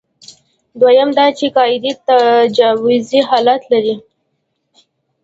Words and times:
دویم 0.79 1.09
دا 1.17 1.25
چې 1.37 1.45
قاعدې 1.57 1.91
تجویزي 2.07 3.19
حالت 3.29 3.61
لري. 3.71 3.95